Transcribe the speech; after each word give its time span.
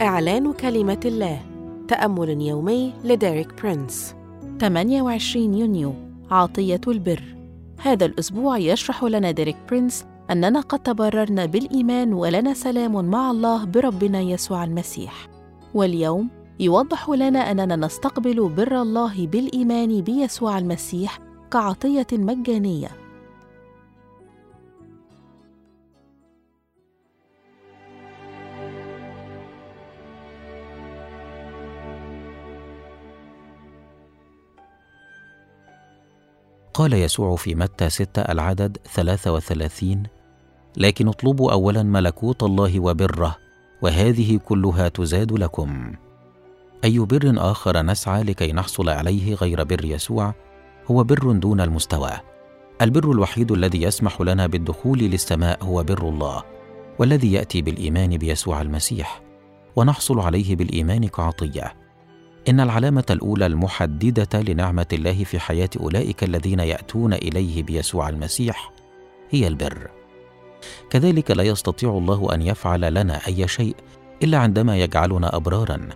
إعلان 0.00 0.52
كلمة 0.52 1.00
الله. 1.04 1.40
تأمل 1.88 2.40
يومي 2.40 2.92
لديريك 3.04 3.62
برينس. 3.62 4.14
28 4.60 5.54
يونيو. 5.54 5.94
عطية 6.30 6.80
البر. 6.88 7.22
هذا 7.82 8.06
الأسبوع 8.06 8.58
يشرح 8.58 9.04
لنا 9.04 9.30
ديريك 9.30 9.56
برينس 9.70 10.04
أننا 10.30 10.60
قد 10.60 10.78
تبررنا 10.78 11.46
بالإيمان 11.46 12.12
ولنا 12.12 12.54
سلام 12.54 13.04
مع 13.04 13.30
الله 13.30 13.64
بربنا 13.64 14.20
يسوع 14.20 14.64
المسيح. 14.64 15.28
واليوم 15.74 16.28
يوضح 16.60 17.10
لنا 17.10 17.50
أننا 17.50 17.76
نستقبل 17.76 18.48
بر 18.48 18.82
الله 18.82 19.26
بالإيمان 19.26 20.00
بيسوع 20.00 20.58
المسيح 20.58 21.18
كعطية 21.50 22.06
مجانية. 22.12 23.05
قال 36.76 36.92
يسوع 36.92 37.36
في 37.36 37.54
متى 37.54 37.90
ستة 37.90 38.22
العدد 38.22 38.78
ثلاثة 38.94 39.32
وثلاثين 39.32 40.02
لكن 40.76 41.08
اطلبوا 41.08 41.52
أولا 41.52 41.82
ملكوت 41.82 42.42
الله 42.42 42.80
وبره 42.80 43.36
وهذه 43.82 44.40
كلها 44.44 44.88
تزاد 44.88 45.32
لكم. 45.32 45.92
أي 46.84 46.98
بر 46.98 47.34
آخر 47.36 47.82
نسعى 47.82 48.22
لكي 48.22 48.52
نحصل 48.52 48.88
عليه 48.88 49.34
غير 49.34 49.64
بر 49.64 49.84
يسوع؟ 49.84 50.34
هو 50.90 51.04
بر 51.04 51.32
دون 51.32 51.60
المستوى. 51.60 52.10
البر 52.82 53.10
الوحيد 53.10 53.52
الذي 53.52 53.82
يسمح 53.82 54.20
لنا 54.20 54.46
بالدخول 54.46 54.98
للسماء 54.98 55.64
هو 55.64 55.82
بر 55.82 56.08
الله 56.08 56.42
والذي 56.98 57.32
يأتي 57.32 57.62
بالإيمان 57.62 58.16
بيسوع 58.16 58.62
المسيح 58.62 59.22
ونحصل 59.76 60.20
عليه 60.20 60.56
بالإيمان 60.56 61.08
كعطية. 61.08 61.85
إن 62.48 62.60
العلامة 62.60 63.04
الأولى 63.10 63.46
المحددة 63.46 64.40
لنعمة 64.40 64.86
الله 64.92 65.24
في 65.24 65.38
حياة 65.38 65.70
أولئك 65.80 66.24
الذين 66.24 66.60
يأتون 66.60 67.12
إليه 67.12 67.62
بيسوع 67.62 68.08
المسيح 68.08 68.72
هي 69.30 69.46
البر. 69.46 69.90
كذلك 70.90 71.30
لا 71.30 71.42
يستطيع 71.42 71.90
الله 71.90 72.34
أن 72.34 72.42
يفعل 72.42 72.94
لنا 72.94 73.26
أي 73.26 73.48
شيء 73.48 73.76
إلا 74.22 74.38
عندما 74.38 74.78
يجعلنا 74.78 75.36
أبرارا، 75.36 75.88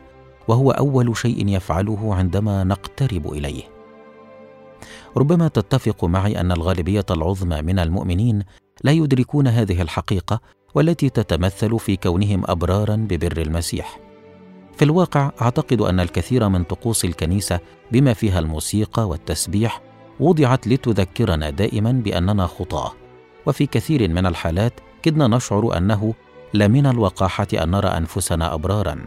وهو 0.49 0.71
أول 0.71 1.17
شيء 1.17 1.49
يفعله 1.49 2.15
عندما 2.15 2.65
نقترب 2.65 3.33
إليه. 3.33 3.63
ربما 5.17 5.49
تتفق 5.49 6.05
معي 6.05 6.41
أن 6.41 6.53
الغالبية 6.53 7.07
العظمى 7.11 7.63
من 7.63 7.79
المؤمنين 7.79 8.43
لا 8.85 8.93
يدركون 8.93 9.47
هذه 9.49 9.83
الحقيقة 9.83 10.41
والتي 10.75 11.09
تتمثل 11.09 11.79
في 11.79 11.97
كونهم 11.97 12.43
أبرارا 12.47 12.97
ببر 12.97 13.41
المسيح. 13.41 14.10
في 14.81 14.87
الواقع 14.87 15.31
أعتقد 15.43 15.81
أن 15.81 16.01
الكثير 16.01 16.49
من 16.49 16.65
طقوس 16.65 17.05
الكنيسة 17.05 17.61
بما 17.93 18.13
فيها 18.13 18.39
الموسيقى 18.39 19.09
والتسبيح 19.09 19.83
وضعت 20.21 20.69
لتذكرنا 20.69 21.51
دائما 21.51 21.93
بأننا 21.93 22.47
خطاة. 22.47 22.93
وفي 23.47 23.67
كثير 23.67 24.09
من 24.09 24.27
الحالات 24.27 24.73
كدنا 25.03 25.27
نشعر 25.27 25.77
أنه 25.77 26.15
لا 26.55 26.69
من 26.69 26.87
الوقاحة 26.87 27.47
أن 27.55 27.71
نرى 27.71 27.89
أنفسنا 27.89 28.55
ابرارا. 28.55 29.05